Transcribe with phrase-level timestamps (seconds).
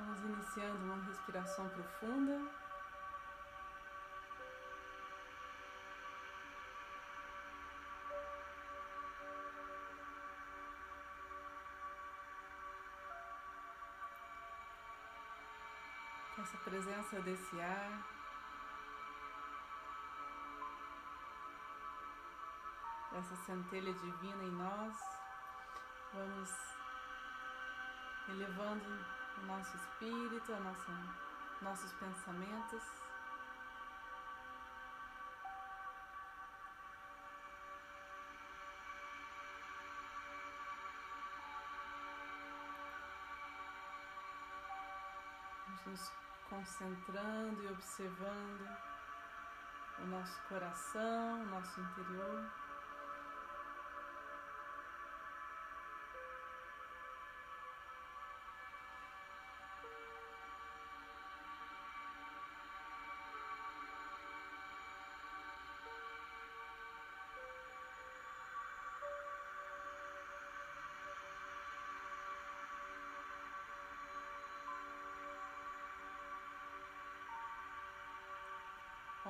[0.00, 2.40] Vamos iniciando uma respiração profunda.
[16.40, 18.02] essa presença desse ar.
[23.12, 24.96] Essa centelha divina em nós,
[26.14, 26.50] vamos
[28.30, 30.92] elevando o nosso espírito, a nossa,
[31.62, 32.82] nossos pensamentos.
[45.86, 46.12] nos
[46.48, 48.68] concentrando e observando
[49.98, 52.69] o nosso coração, o nosso interior.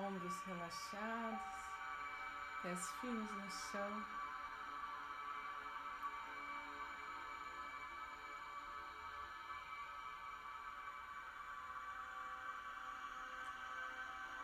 [0.07, 1.41] Ombros relaxados,
[2.63, 4.07] pés firmes no chão.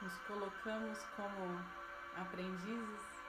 [0.03, 1.65] Nos colocamos como
[2.17, 3.23] aprendizes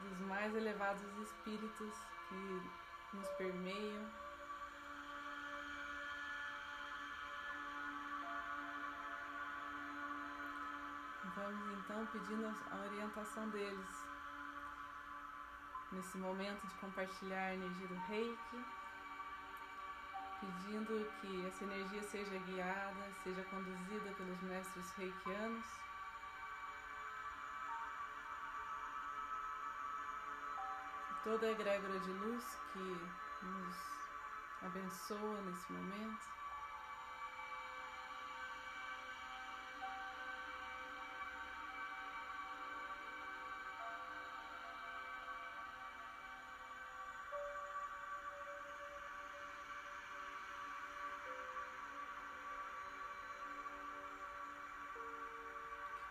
[0.00, 1.94] dos mais elevados espíritos
[2.28, 4.23] que nos permeiam
[11.36, 14.06] Vamos então pedindo a orientação deles
[15.90, 18.64] nesse momento de compartilhar a energia do reiki,
[20.40, 25.66] pedindo que essa energia seja guiada, seja conduzida pelos mestres reikianos.
[31.24, 33.10] Toda a egrégora de luz que
[33.42, 33.76] nos
[34.62, 36.43] abençoa nesse momento.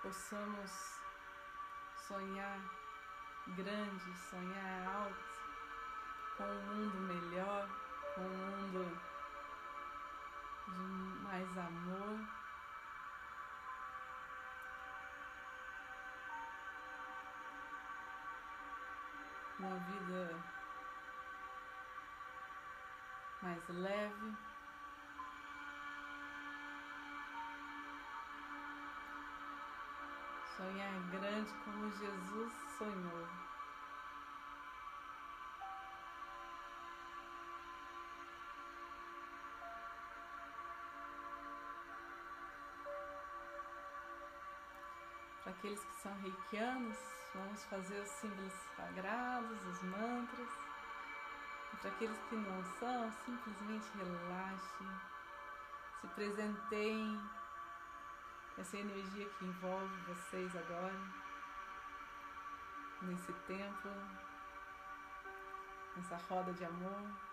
[0.03, 0.99] Possamos
[1.95, 2.59] sonhar
[3.55, 5.41] grande, sonhar alto,
[6.37, 7.69] com um mundo melhor,
[8.13, 9.01] com um mundo
[10.67, 12.19] de mais amor.
[19.57, 20.43] Uma vida
[23.41, 24.52] mais leve.
[30.63, 33.27] Sonhar grande como Jesus sonhou.
[45.43, 46.97] Para aqueles que são reikianos,
[47.35, 50.49] vamos fazer os símbolos sagrados, os mantras.
[51.73, 54.87] E para aqueles que não são, simplesmente relaxem,
[55.99, 57.19] se presentem
[58.57, 60.93] essa energia que envolve vocês agora,
[63.01, 63.91] nesse templo,
[65.95, 67.32] nessa roda de amor.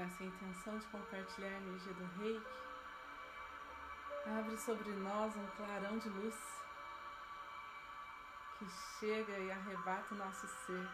[0.00, 2.46] Nessa intenção de compartilhar a energia do reiki,
[4.38, 6.34] abre sobre nós um clarão de luz
[8.58, 8.66] que
[8.98, 10.88] chega e arrebata o nosso ser.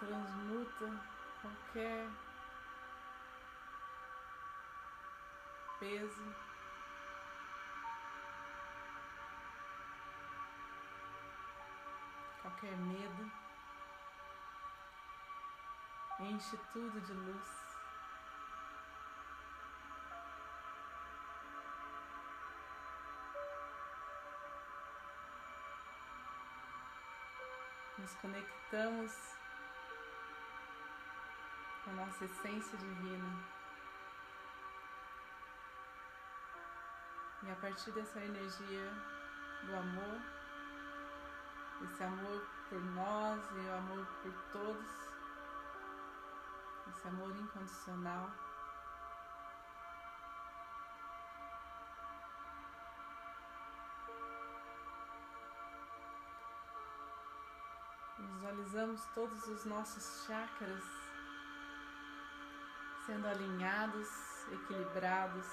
[0.00, 1.00] Transmuta
[1.40, 2.08] qualquer
[5.78, 6.34] peso.
[12.42, 13.30] Qualquer medo,
[16.20, 17.62] enche tudo de luz.
[28.02, 29.12] nos conectamos
[31.84, 33.38] com a nossa essência divina.
[37.44, 38.92] E a partir dessa energia
[39.66, 40.20] do amor,
[41.84, 45.11] esse amor por nós e o amor por todos,
[46.92, 48.30] esse amor incondicional.
[58.18, 60.84] Visualizamos todos os nossos chakras
[63.06, 64.08] sendo alinhados,
[64.52, 65.46] equilibrados,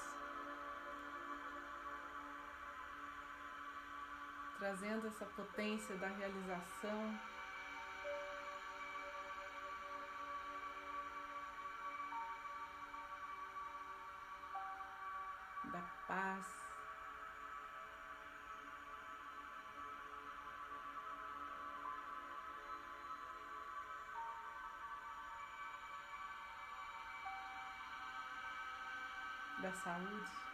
[4.58, 7.18] trazendo essa potência da realização.
[16.10, 16.60] Paz.
[29.62, 30.49] da saúde.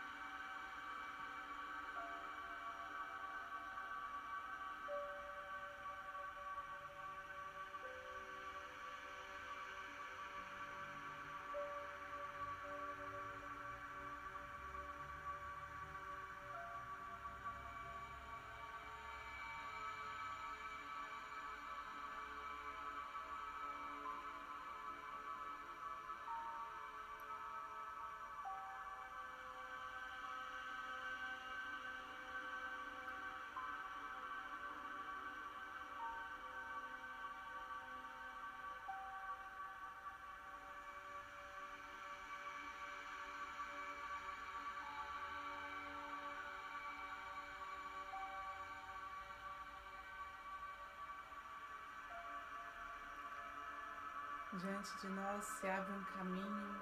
[54.59, 56.81] Diante de nós se abre um caminho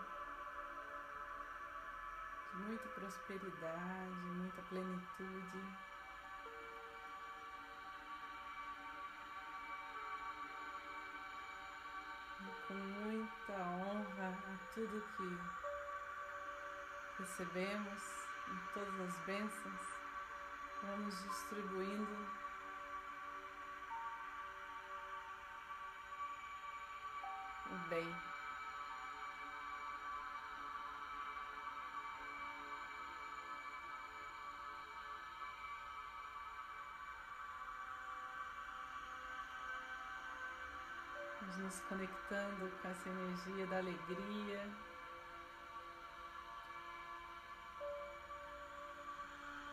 [2.53, 5.59] de muita prosperidade, muita plenitude.
[12.41, 15.41] E com muita honra a tudo que
[17.19, 18.03] recebemos,
[18.47, 19.81] em todas as bênçãos,
[20.81, 22.44] vamos distribuindo
[27.95, 28.15] bem.
[41.57, 44.69] Nos conectando com essa energia da alegria.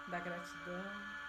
[0.10, 1.21] Da gratidão.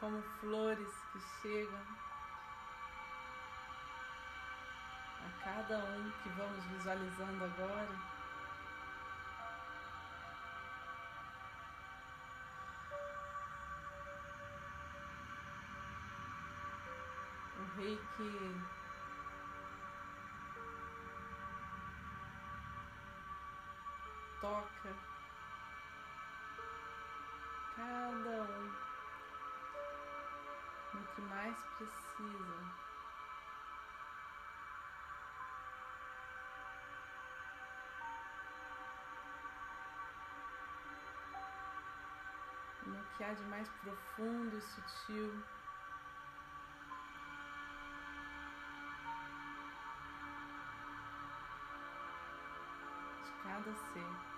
[0.00, 1.82] Como flores que chegam
[5.24, 8.16] a cada um que vamos visualizando agora.
[17.58, 17.64] O
[31.16, 32.56] que mais precisa.
[42.84, 45.42] No que há de mais profundo e sutil.
[53.24, 54.35] de Cada ser.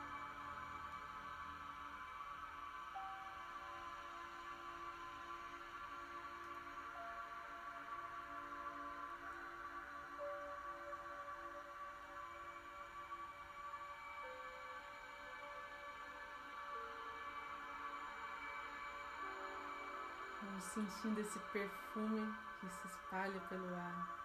[20.59, 24.19] Vamos sentindo esse perfume que se espalha pelo ar.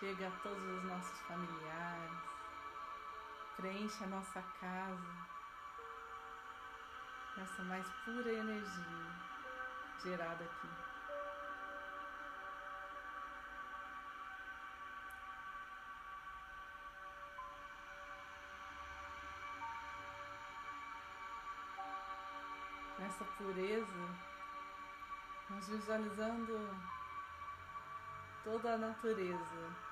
[0.00, 2.18] chega a todos os nossos familiares,
[3.58, 5.30] preenche a nossa casa
[7.36, 9.29] essa mais pura energia
[10.02, 10.68] gerada aqui.
[22.98, 23.86] Nessa pureza,
[25.50, 26.58] nós visualizando
[28.44, 29.89] toda a natureza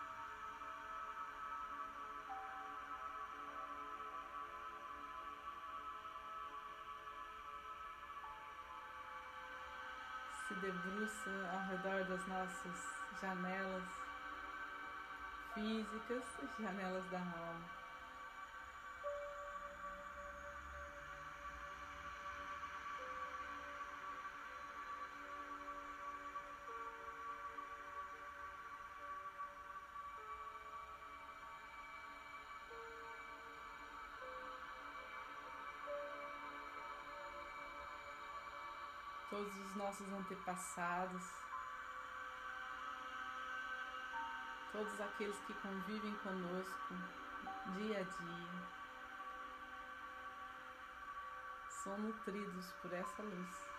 [10.70, 13.84] debruça ao redor das nossas janelas
[15.54, 16.22] físicas,
[16.60, 17.88] janelas da alma.
[39.78, 41.23] Nossos antepassados,
[44.73, 46.94] todos aqueles que convivem conosco
[47.76, 48.68] dia a dia,
[51.85, 53.77] são nutridos por essa luz.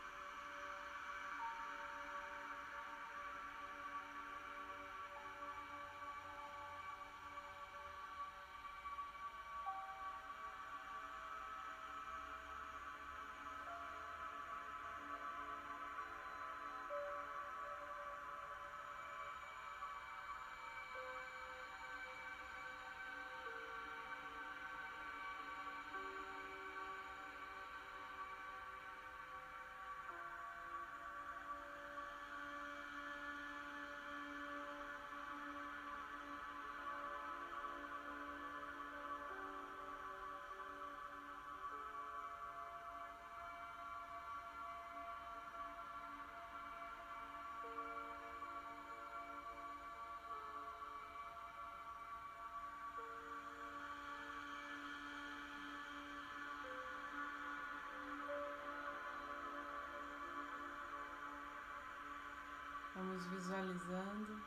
[63.27, 64.41] Visualizando.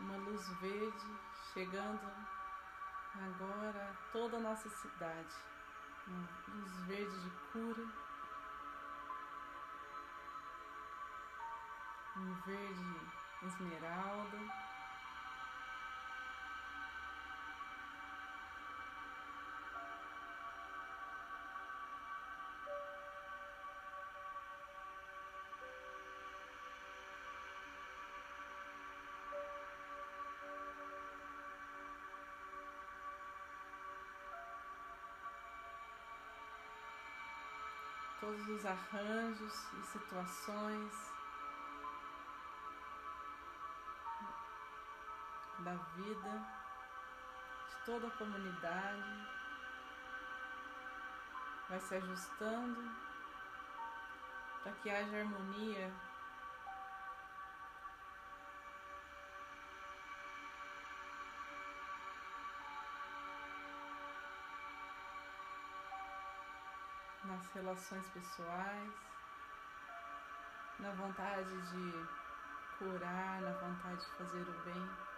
[0.00, 1.18] Uma luz verde
[1.52, 2.10] chegando
[3.14, 5.34] agora a toda a nossa cidade.
[6.06, 7.86] Uma luz verde de cura.
[12.16, 13.00] Um verde
[13.42, 14.65] esmeralda.
[38.20, 41.12] Todos os arranjos e situações
[45.58, 46.46] da vida
[47.68, 49.28] de toda a comunidade.
[51.68, 52.90] Vai se ajustando
[54.62, 55.92] para que haja harmonia
[67.26, 68.92] nas relações pessoais,
[70.78, 71.92] na vontade de
[72.78, 75.15] curar, na vontade de fazer o bem.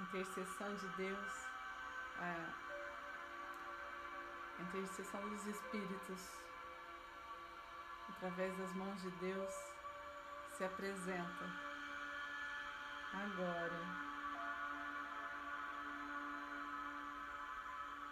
[0.00, 1.46] Intercessão de Deus,
[2.18, 2.52] a
[4.62, 6.28] intercessão dos Espíritos,
[8.08, 9.52] através das mãos de Deus,
[10.56, 11.44] se apresenta
[13.12, 13.80] agora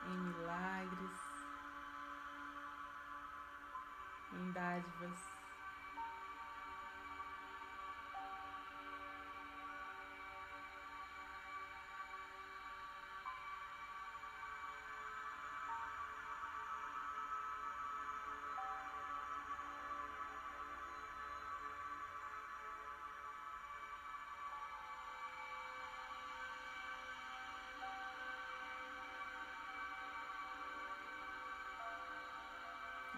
[0.07, 1.21] em milagres,
[4.33, 5.38] em dádivas.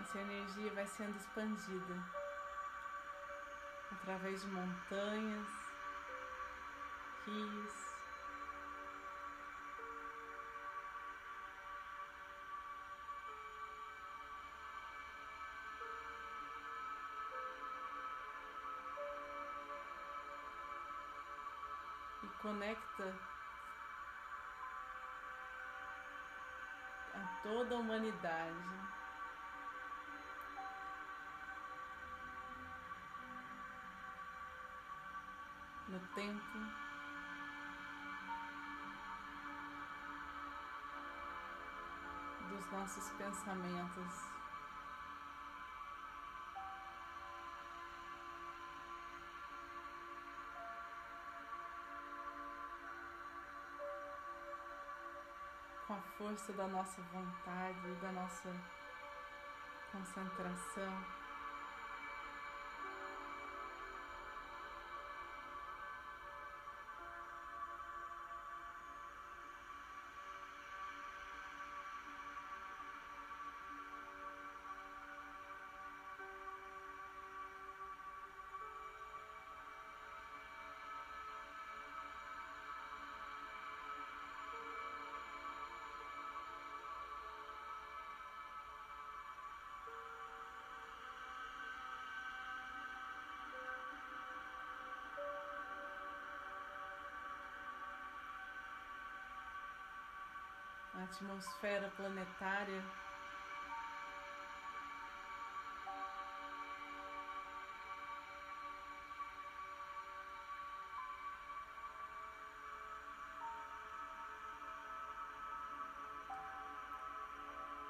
[0.01, 1.95] Essa energia vai sendo expandida
[3.93, 5.49] através de montanhas,
[7.27, 7.91] rios.
[22.23, 23.15] E conecta
[27.15, 28.90] a toda a humanidade.
[35.91, 36.59] No tempo.
[42.49, 44.15] Dos nossos pensamentos.
[55.87, 58.55] Com a força da nossa vontade, da nossa
[59.91, 61.20] concentração.
[101.01, 102.85] A atmosfera planetária.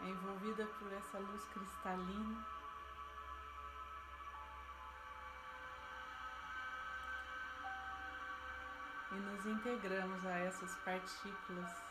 [0.02, 2.46] É envolvida por essa luz cristalina.
[9.10, 11.89] E nos integramos a essas partículas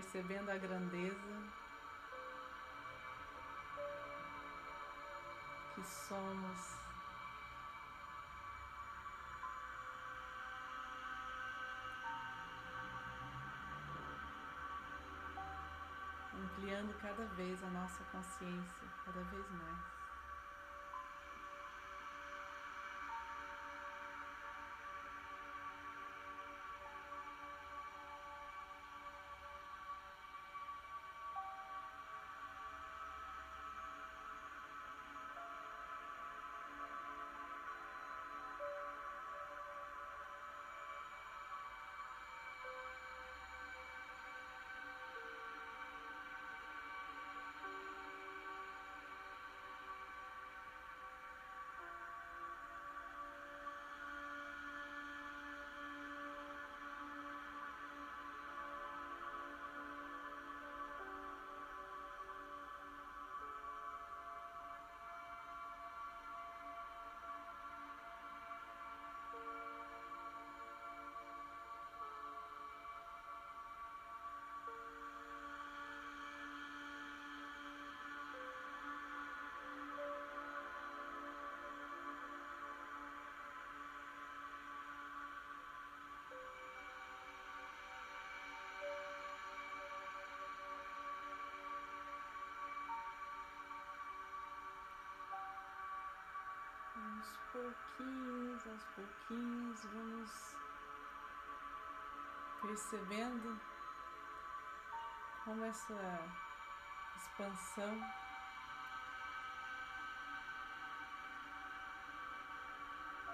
[0.00, 1.42] percebendo a grandeza
[5.74, 6.80] que somos.
[16.32, 19.99] Ampliando cada vez a nossa consciência, cada vez mais.
[97.20, 100.56] Aos pouquinhos, aos pouquinhos, vamos
[102.62, 103.60] percebendo
[105.44, 106.28] como essa
[107.16, 108.00] expansão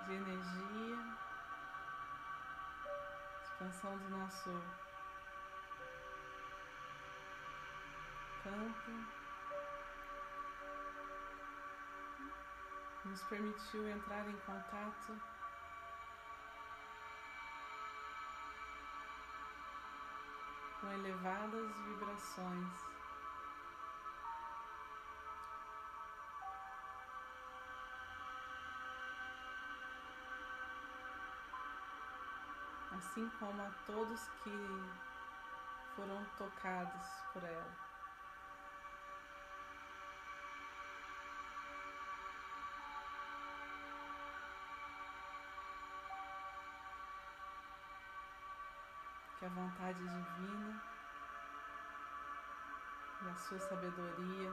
[0.07, 0.99] de energia,
[3.45, 4.51] expansão do nosso
[8.43, 9.26] campo.
[13.09, 15.21] Nos permitiu entrar em contato
[20.81, 22.97] com elevadas vibrações.
[33.17, 34.51] assim como a todos que
[35.95, 37.86] foram tocados por ela.
[49.47, 50.83] A vontade divina
[53.23, 54.53] e a sua sabedoria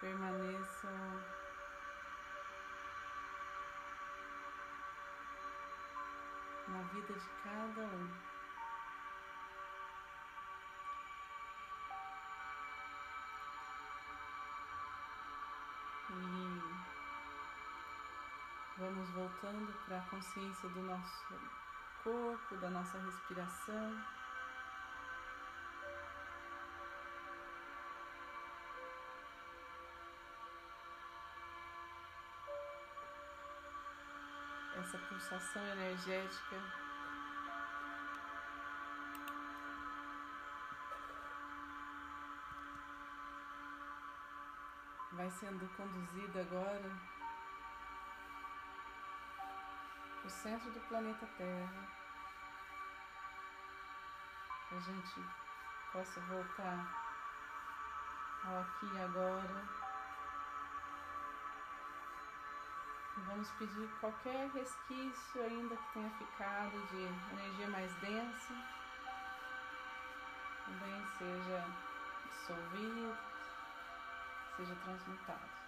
[0.00, 0.90] permaneçam
[6.68, 8.33] na vida de cada um.
[19.04, 21.34] Vamos voltando para a consciência do nosso
[22.02, 24.04] corpo, da nossa respiração.
[34.76, 36.56] essa pulsação energética.
[45.12, 47.14] Vai sendo conduzida agora
[50.24, 51.88] o centro do planeta Terra.
[54.68, 55.24] Que a gente
[55.92, 57.04] possa voltar
[58.44, 59.84] ao aqui e agora.
[63.26, 68.54] Vamos pedir qualquer resquício ainda que tenha ficado de energia mais densa,
[70.64, 71.64] também seja
[72.28, 73.16] dissolvido,
[74.56, 75.63] seja transmutado.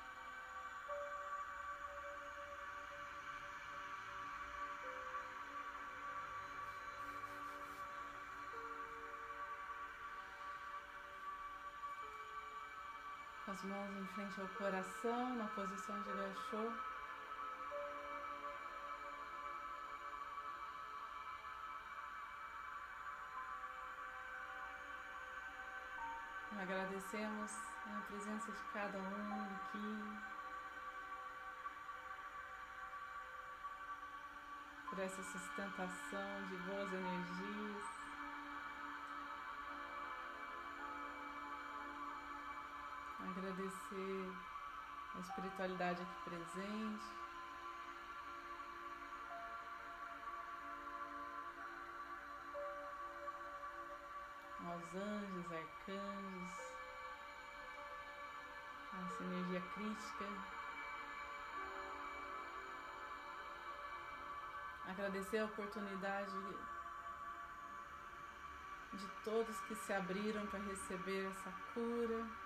[13.57, 16.73] As mãos em frente ao coração, na posição de gachô.
[26.61, 27.53] Agradecemos
[27.87, 30.19] a presença de cada um aqui,
[34.91, 37.96] por essa sustentação de boas energias.
[43.57, 44.33] Agradecer
[45.15, 47.05] a espiritualidade aqui presente.
[54.67, 56.53] aos anjos, arcanjos,
[58.93, 60.27] a energia crítica.
[64.89, 66.37] Agradecer a oportunidade
[68.93, 72.46] de todos que se abriram para receber essa cura.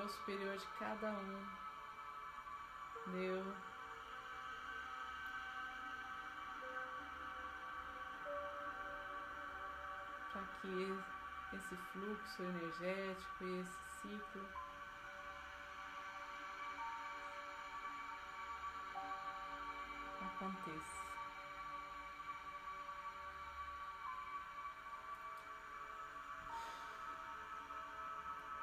[0.00, 1.46] Eu superior de cada um
[3.08, 3.44] deu.
[10.32, 14.48] Para que esse fluxo energético e esse ciclo
[20.22, 21.09] aconteça.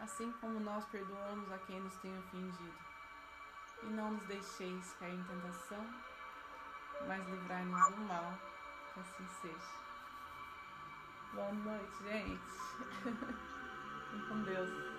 [0.00, 2.74] assim como nós perdoamos a quem nos tem ofendido.
[3.82, 5.84] E não nos deixeis cair em tentação,
[7.06, 8.38] mas livrai-nos do mal,
[8.92, 9.88] que assim seja.
[11.34, 12.40] Boa noite, gente.
[14.10, 14.97] Fiquem com Deus.